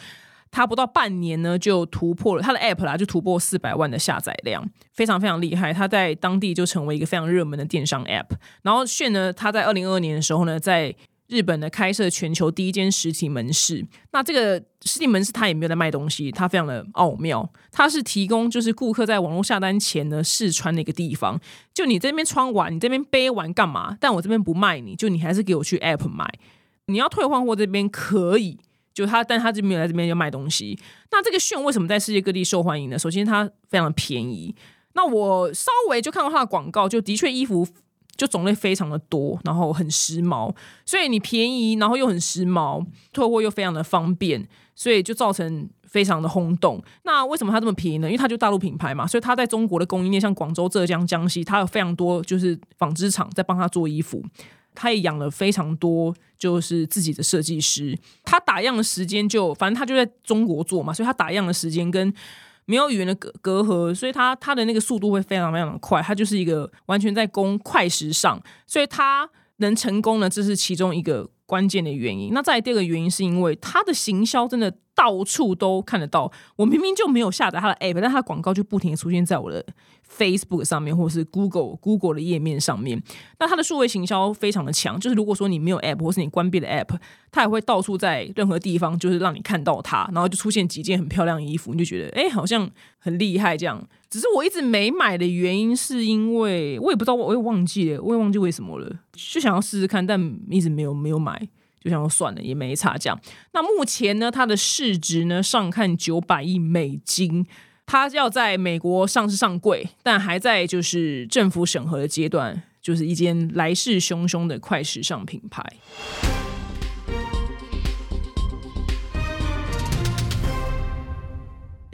[0.51, 5.73] 它不到半年呢就突破了它的 App 啦，就突破四百万的下载量，非常非常厉害。
[5.73, 8.31] 它在当地就成为一个非常热门的电商 App。
[8.63, 10.95] 然后炫呢，它在二零二二年的时候呢，在
[11.27, 13.85] 日本呢开设全球第一间实体门市。
[14.11, 17.47] 那这个实体门市它也没有在卖东西，它非常的奥妙。
[17.71, 21.39] 它是提供就是顾客在网络下单前呢试穿的一个地方。
[21.71, 23.95] 就你这边穿完，你这边背完干嘛？
[24.01, 26.27] 但我这边不卖你，就你还是给我去 App 买。
[26.87, 28.57] 你要退换货这边可以，
[28.99, 30.77] 就他，但他这边没有在这边就卖东西。
[31.11, 32.99] 那这个炫为什么在世界各地受欢迎呢？
[32.99, 34.53] 首先它非常的便宜。
[34.93, 37.67] 那我稍微就看过它的广告，就的确衣服。
[38.17, 40.53] 就种类非常的多，然后很时髦，
[40.85, 46.83] 所以你便宜，然后又很时髦，退货又非常的方便，所以就造成非常的轰动。
[47.03, 48.09] 那为什么它这么便宜呢？
[48.09, 54.21] 因为它就大陆品牌嘛，所以它在中国的供应链，像广州、浙江、江西，它有非常多就是纺织厂在帮他做衣服，
[54.79, 62.13] 他也养了非常多就是自己的设计师，他打样的时间就反正他就在中国做嘛，所以他打样的时间跟。
[62.65, 72.31] 没有语言的隔隔阂，所以他他的那个速度会非常非常的快，他就是一个完全在攻快时尚，所以他能成功呢，这是其中一个关键的原因。
[72.31, 79.65] 那再第二个原因是因为他的行销真的到处都看得到，我明明就没有下载它的 app，但它广告就不停的出现在我的。
[80.11, 82.99] Facebook 上面，或者是 Google Google 的页面上面，
[83.39, 84.99] 那它的数位行销非常的强。
[84.99, 86.97] 就是如果说你没有 App，或是你关闭了 App，
[87.31, 93.87] 它也会到处在任何地方，就是让你看到它，然后就出现几件很漂亮的衣服，你就觉得哎，好像很厉害这样。
[94.09, 98.91] 只是我一直没买的原因，是因为我也不知道，我也忘记了，我也忘记为什么了。
[99.13, 101.47] 就想要试试看，但一直没有没有买，
[101.81, 103.19] 就像算了，也没差这样。
[103.53, 107.45] 那目前呢，它的市值呢上看九百亿美金。
[107.91, 115.65] 它要在美国上市上柜，但还在就是政府审核的阶段，就是一间来势汹汹的快时尚品牌。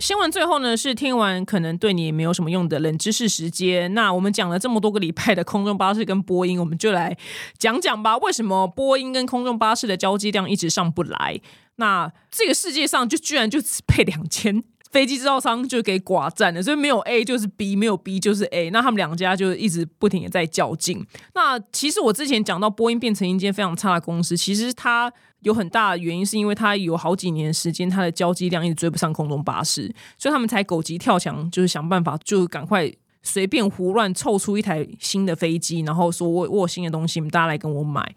[0.06, 3.92] 新闻最后呢，是听完可能对你没有什么用的冷知识时间。
[3.96, 7.18] 那我们讲了这么多个礼拜的空中巴士跟波音，我们就来
[7.58, 11.42] 讲讲吧，为什么波音跟空中巴士的交机量一直上不来？
[11.78, 14.64] 那这个世界上就居然就只配两千。
[14.92, 18.70] 飞机制造商就给寡占了，所以没有 A 就是 B，没有 B 就是 A。
[18.70, 21.04] 那他们两家就一直不停的在较劲。
[21.34, 25.12] 那其实我之前讲到波音变成一间非常差的公司，其实它
[25.46, 32.92] 有很大的原因，是因为它有好几年时间，它的交机量一直追不上空中巴士，所以他们才狗急跳墙，就是想办法，就赶快
[33.24, 38.16] 随便胡乱凑出一台新的飞机，然后说我我有新的东西，大家来跟我买。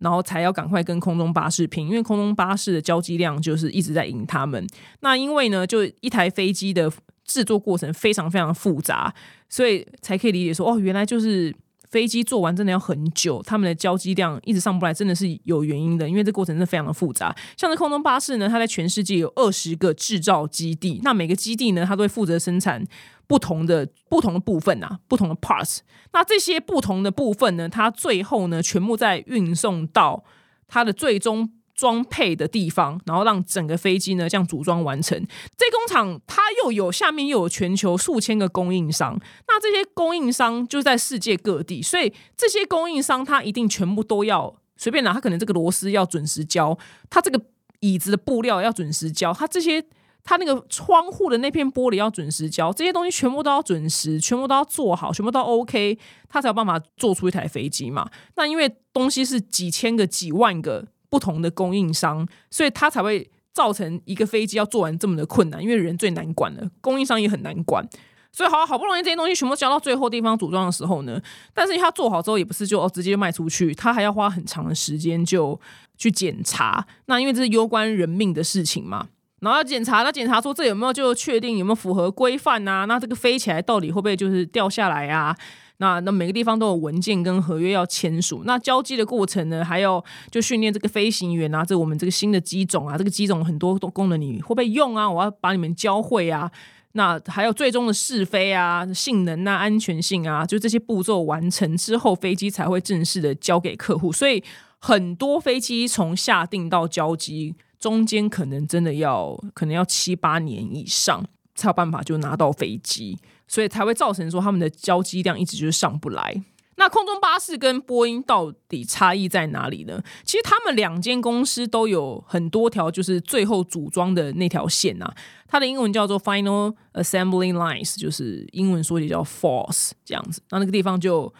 [0.00, 4.66] 然后才要赶快跟空中巴士拼，因为空中巴士的交机量就是一直在赢他们。
[5.00, 6.90] 那因为呢，就一台飞机的
[7.26, 9.12] 制作过程非常非常复杂，
[9.50, 11.54] 所以才可以理解说，哦，原来就是
[11.90, 16.08] 飞机做完真的要很久，他们的交机量一直上不来，真的是有原因的。
[16.08, 17.34] 因为这过程是非常的复杂。
[17.56, 22.84] 像这空中巴士呢，它在全世界有二十个制造基地，那每个基地呢，它都会负责生产。
[23.26, 25.78] 不同的不同的部分啊，不同的 parts，
[26.12, 30.24] 那这些不同的部分呢，它最后呢，全部在运送到
[30.66, 31.48] 它的最终
[31.80, 35.18] 装配的地方，然后让整个飞机呢这样组装完成。
[35.56, 46.76] 这工厂它又有下面又有全球数千个供应商，那这些供应商就在世界各地，所以这些供应商它一定全部都要随便拿，它可能这个螺丝要准时交，
[47.08, 47.40] 它这个
[47.80, 49.82] 椅子的布料要准时交，它这些。
[50.22, 58.06] 它那个窗户的那片玻璃要准时交，这些东西全部都要准时，全部都要做好，全部都 OK，它才有办法做出一台飞机嘛。
[58.36, 65.62] 那因为东西是几千个、几万个不同的供应商，所以它才会造成一个飞机要做完这么的困难。
[65.62, 67.86] 因为人最难管了，供应商也很难管，
[68.32, 71.20] 所以好好不容易这些东西全部交到最后地方组装的时候呢，
[71.52, 75.60] 但是它做好之后也不是就哦直接卖出去，它还要花很长的时间就
[75.98, 76.86] 去检查。
[77.06, 79.08] 那因为这是攸关人命的事情嘛。
[79.40, 82.84] 然后要检查，那检查说这有没有就确定有没有符合规范呐？
[82.86, 85.34] 那这个飞起来到底会不会就是掉下来啊？
[85.80, 88.42] 那那每个地方都有文件跟合约要签署。
[88.46, 95.10] 那交机的过程呢，还要就训练这个飞行员啊，这我们这个新的机种啊，这个机种很多功能你会不会用啊？
[95.10, 96.50] 我要把你们教会啊。
[96.92, 104.12] 那还有最终的试飞啊、性能啊、安全性啊，就这些步骤完成之后，飞机才会正式的交给客户。
[104.12, 104.42] 所以
[104.78, 107.54] 很多飞机从下定到交机。
[107.78, 113.16] 中间可能真的要，可能要七八年以上才有办法就拿到飞机，
[113.50, 116.40] 所以才会造成说他们的交机量一直就是上不来。
[116.76, 120.00] 那空中巴士跟波音到底差异在哪里呢？
[120.24, 125.12] 其实他们两间公司都有很多条就是最后组装的那条线啊，
[125.48, 130.40] 它的英文叫做 Final Assembly Lines，就是英文缩写叫 Force 这样子。
[130.50, 131.34] 那那个地方就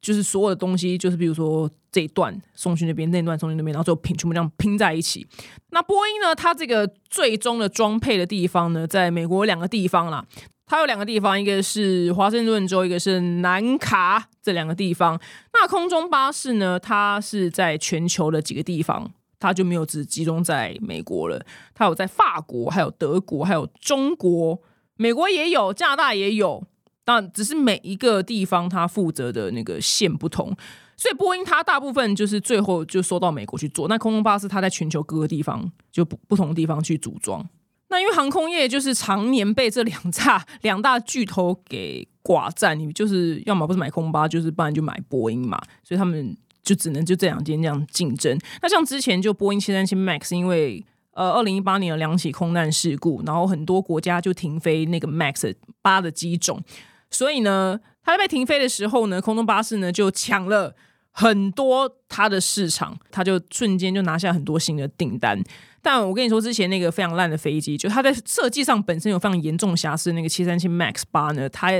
[0.00, 5.26] 就是所有的东西，就是比如说这一段送去那边，那一段送去那边，然后最后拼全部这样拼在一起。
[5.72, 10.24] 那波音呢，它这个最终的装配的地方呢，在美国两个地方啦。
[10.70, 15.20] 它有两个地方，一个是华盛顿州，一个是南卡，这两个地方。
[15.52, 19.10] 那空中巴士呢，它是在全球的几个地方，
[19.40, 21.44] 它就没有只集中在美国了。
[21.74, 24.62] 它有在法国，还有德国，还有中国，
[24.94, 26.62] 美国也有，加拿大也有。
[27.04, 30.56] 但只是每一个地方它负责的那个线不同，
[30.96, 33.88] 所以波音它大部分就是最后就收到美国去做。
[33.88, 37.44] 那空中巴士它在全球各个地方就不不同地方去组装。
[37.90, 48.38] 那因为航空业就是常年被这两大两大巨头给寡占，你就是要么不是买空巴，就是不然就买波音嘛，所以他们就只能就这两间这样竞争。
[48.62, 50.84] 那像之前就波音七三七 MAX，因为
[51.14, 56.62] 呃二零一八年有两起空难事故，然后很多国家就停飞那个 MAX 八的机种，
[57.10, 60.76] 所以呢，它在被停飞的时候呢，空中巴士呢就抢了
[61.12, 65.42] 很多它的市场，它就瞬间就拿下很多新的订单。
[65.82, 71.72] 但我跟你说，之前那个非常烂的飞机，就它在设计上本身有非常严重瑕疵，那个七三七 MAX 八呢，它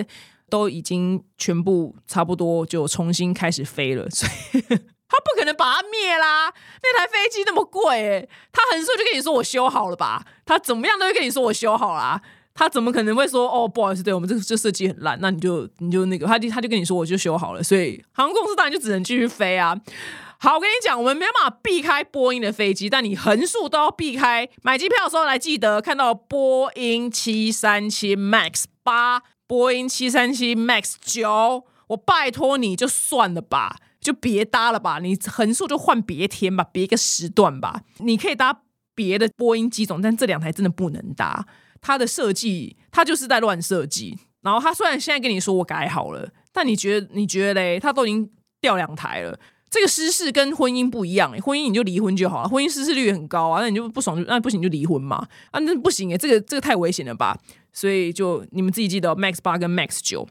[0.48, 6.52] 都已经全部差不多就重新开始飞了， 所以它不可能把它灭啦。
[6.82, 10.24] 那台飞机那么贵，它很速就跟你说我修好了吧？
[10.46, 12.20] 它怎么样都会跟你说我修好啦。
[12.60, 19.74] 他怎么可能会说哦，不好意思，对我们这这设计很烂，那你就你就那个，他就他就跟你说我就修好了，所以航空公司当然就只能继续飞啊。
[20.38, 24.46] 好，我跟你讲，我们没办法避开波音的飞机，但你横竖都要避开。
[24.60, 34.98] 买机票的时候来记得看到波音七三七 MAX 八、波音七三七 MAX 九，我拜托你就算了吧，就别搭了吧。
[34.98, 37.80] 你横竖就换别天吧，别个时段吧。
[38.00, 38.60] 你可以搭
[38.94, 41.46] 别的波音机种，但这两台真的不能搭。
[41.80, 44.18] 它的设计，它就是在乱设计。
[44.42, 47.78] 然后它虽然现在跟你说我改好了，但你觉得你觉得嘞？
[47.78, 49.38] 它都已经掉两台了。
[49.68, 57.38] 这个失事跟婚姻不一样，婚姻你就离婚就好了，婚姻失事率很高啊，那你就不爽就那不行就离婚嘛，啊那不行哎，这个这个太危险了吧，
[57.72, 60.26] 所以就你们自己记得 Max 八跟 Max 九。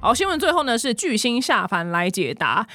[0.00, 2.68] 好，新闻最后呢是巨星下凡来解答。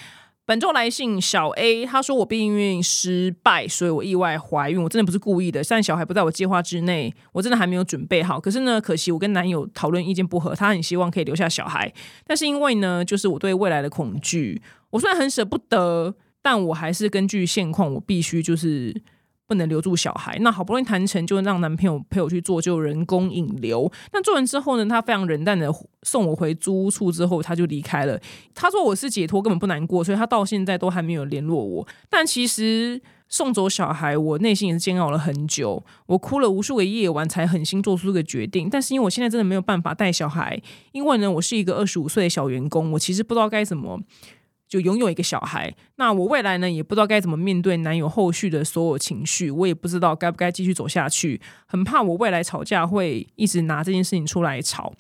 [0.48, 4.82] 本周来信小 A，她说我避孕失败，所以我意外怀孕。
[4.82, 8.40] 我真的不是故意的，但小孩不在我计划之内，我真的还没有准备好。
[8.40, 11.92] 可是呢，可惜我跟男友讨论意见不合，他很希望可以留下小孩，
[12.28, 19.02] 但是因为呢，就是我对未来的恐惧，我虽然很舍不得，但我还是根据现况，我必须就是。
[19.48, 23.92] 不能留住小孩，那好不容易谈成，就让男朋友陪我去做，就人工引流。
[24.12, 25.72] 那做完之后呢，他非常冷淡的
[26.04, 28.20] 送我回租屋处，之后他就离开了。
[28.54, 31.88] 他说我是解脱，根本不难过，所以他到现在都还没有联络我。
[32.10, 38.68] 但其实送走小孩，我内心也是煎熬了很久，我哭了无数个夜晚，才狠心做出这个决定。
[38.70, 40.60] 但是因为我现在真的没有办法带小孩，
[40.92, 44.00] 因为呢，我是一个二十五岁的小员工，我其实不知道该怎么。
[44.76, 54.94] 就拥有一个小孩，那我未来呢也不知道该怎么面对男友后续的所有情绪，我也不知道该不该继续走下去，很怕我未来吵架会一直拿这件事情出来吵。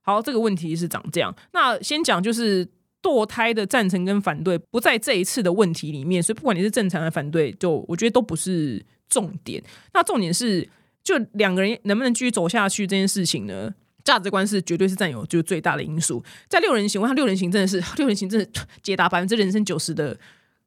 [0.00, 1.32] 好，这个问题是长这样。
[1.52, 2.66] 那先讲就是
[3.00, 9.62] 堕胎的赞成跟反对不在这一次的问题里面，所以不管你是正常的反对，就我觉得都不是重点。
[9.94, 10.68] 那重点是，
[11.04, 13.72] 就两个人能不能继续走下去这件事情呢？
[14.04, 18.48] 价值观是绝对是占有就是最大的因素，在六人行，我看六人行真的是 六人行，真的
[18.82, 20.18] 解答百分之人生九十的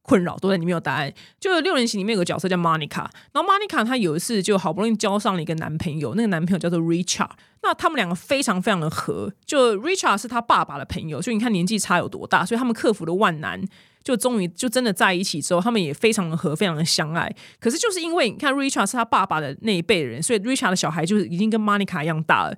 [0.01, 1.11] 困扰都在里面有答案。
[1.39, 7.31] 就六人行里面有个角色叫 Monica，然后 Monica 她有一次就好不容易交上了一个男朋友，那个男朋友叫做 Richard，
[7.63, 13.59] 那他们两个非常非常的合，就 Richard 是他爸爸的朋友，所以你看年纪差有多大，所以他们克服了万难，
[14.03, 17.35] 就终于就真的在一起之后，他们也非常的合，非常的相爱。
[17.59, 22.55] 可是就是因为你看 Richard 是他爸爸的那一辈人，所以 Richard 的小孩就是已经跟 Monica 一样大了。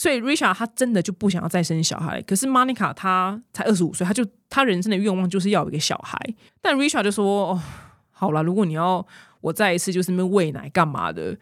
[0.00, 6.18] 所以 Richard 他真的就不想要再生小孩，可是 Monica 她才二十五岁，她就她人生的愿望就是要一个小孩。
[6.62, 7.62] 但 Risha 就说：“哦，
[8.10, 9.06] 好了，如果你要
[9.42, 11.36] 我再一次就是那喂奶干嘛的。”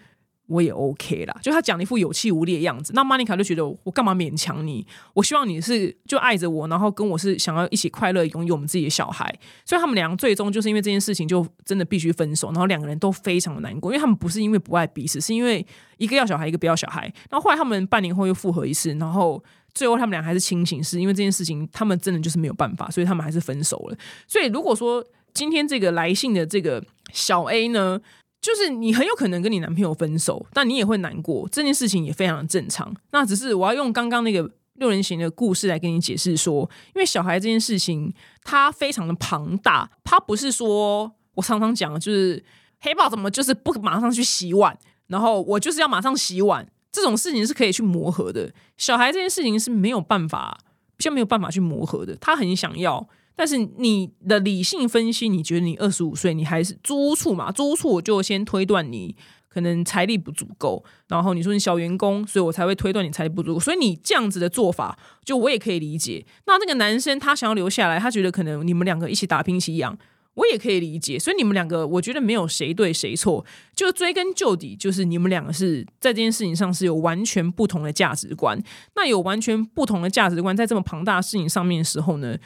[0.48, 4.84] 我也 OK 啦，就他讲了一副有气无力的样子，那 Monica 就觉得我干嘛勉强你？
[5.12, 9.32] 我希望你是就爱着我，然后跟我是想要一起快乐拥有我们自己的小孩。
[9.66, 15.64] 所以他们两个最终就是因为这件事情就真的必须分手，然后两个人都非常的难过，因为他们不是因为不爱彼此，是因为
[15.98, 17.02] 一个要小孩，一个不要小孩。
[17.30, 19.42] 然后后来他们半年后又复合一次，然后
[19.74, 23.98] 最后他们俩还是清醒，是因为这件事情他们真的就是没有办法，所以他们还是分手了。
[24.26, 26.82] 所以如果说今天这个来信的这个
[27.12, 28.00] 小 A 呢？
[28.40, 32.94] 就是你很有可能跟你男朋友分手，但你也会难过，这件事情也非常的正常。
[33.10, 36.62] 那只是我要用刚刚那个六人行的故事来跟你解释说，
[36.94, 38.14] 因为小孩这件事情
[38.44, 42.42] 它非常的庞大，它不是说我常常讲就是
[42.80, 44.78] 黑豹怎么就是不马上去洗碗，
[45.08, 48.52] 然后我就是要马上洗碗，这种事情是可以去磨合的。
[48.76, 50.56] 小孩这件事情是没有办法，
[50.96, 52.14] 比较没有办法去磨合的。
[52.20, 53.08] 他很想要，
[53.38, 57.52] 但是你的理性分析，你觉得你二十五岁，你还是租处嘛？
[57.52, 59.14] 租处我就先推断你
[59.48, 63.60] 可能财力不足够，然后你说你小员工，所以我才会推断你财力不足够。
[63.60, 66.26] 所以你这样子的做法，就我也可以理解。
[66.46, 69.96] 那那个男生他想要留下来，他觉得可能你们两个一起打拼一起养。
[70.34, 78.56] 我也可以理解，所以你们两个，我觉得没有谁对谁错，就追根究底，就是你们两个是在这件事情上是有完全不同的价值观。
[78.94, 82.36] 那有完全不同的价值观，在这么庞大的事情上面的时候呢，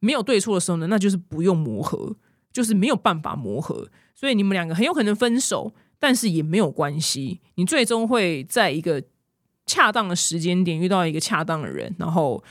[0.00, 2.16] 没有对错的时候呢，那就是不用磨合，
[2.52, 3.88] 就是没有办法磨合。
[4.14, 9.02] 所以你们两个很有可能分手，但是也没有关系，你最终会在一个
[9.64, 12.42] 恰当的时间点遇到一个恰当的人，然后。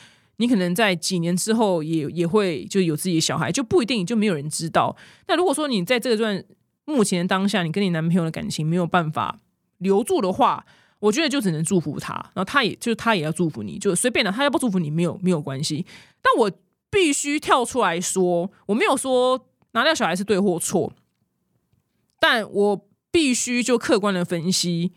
[0.42, 4.96] 你可能在几年之后也也会就有自己的小孩，就不一定就没有人知道。
[5.28, 6.42] 那如果说你在这段
[6.86, 9.42] 目前当下，你跟你男朋友的感情没有办法
[9.80, 10.66] 留住的话，
[11.00, 15.86] 我觉得就只能祝福他，然后他也就他也要祝福你，就随便的，他要不祝福你没有没有关系。
[16.22, 16.50] 但我
[16.90, 20.94] 必须跳出来说，我没有说拿掉小孩是对或错，
[22.20, 24.94] 但我必须就客观的分析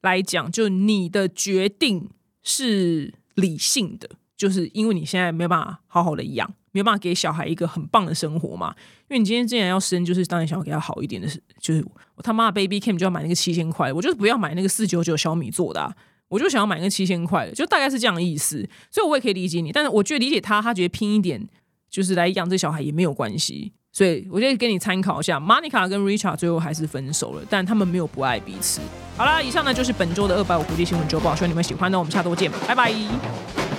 [0.00, 2.10] 来讲，就你的决定
[2.42, 4.10] 是理性的。
[4.34, 8.74] 就是因为你现在没有办法好好的养，没有办法给小孩一个很棒的生活嘛。
[9.02, 11.84] 因为你今天既然要生，就是当然想要给他好一点的，是就是
[12.16, 15.94] 我他妈的 baby cam 就要买那个七千块，我就是不要买那个四九九小米做的，
[16.32, 18.66] 我就想要买个七千块的，就大概是这样的意思。
[18.90, 21.46] 所以我也可以理解你，但是我觉得理解他，他觉得拼一点
[21.90, 23.72] 就是来养这小孩也没有关系。
[23.92, 28.80] 所以我就给你参考一下，Monica 跟 Richard 最后还是分手了，但他们没有不爱彼此。
[29.18, 31.92] 好啦，以上呢就是本周的二百五国际新闻周报，希望你们喜欢。
[31.92, 33.71] 那我们下周见，拜拜。